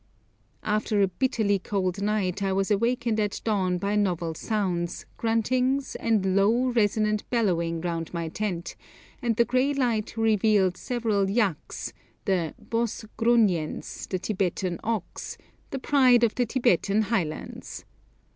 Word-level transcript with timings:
After 0.63 0.99
a 1.03 1.07
bitterly 1.07 1.59
cold 1.59 2.01
night 2.01 2.41
I 2.41 2.53
was 2.53 2.71
awakened 2.71 3.19
at 3.19 3.39
dawn 3.43 3.77
by 3.77 3.95
novel 3.95 4.33
sounds, 4.33 5.05
gruntings, 5.15 5.95
and 5.95 6.35
low, 6.35 6.69
resonant 6.71 7.29
bellowing 7.29 7.81
round 7.81 8.11
my 8.11 8.27
tent, 8.27 8.75
and 9.21 9.35
the 9.35 9.45
grey 9.45 9.75
light 9.75 10.17
revealed 10.17 10.75
several 10.75 11.29
yaks 11.29 11.93
(the 12.25 12.55
Bos 12.57 13.05
grunniens, 13.15 14.07
the 14.09 14.17
Tibetan 14.17 14.79
ox), 14.83 15.37
the 15.69 15.77
pride 15.77 16.23
of 16.23 16.33
the 16.33 16.47
Tibetan 16.47 17.03
highlands. 17.03 17.85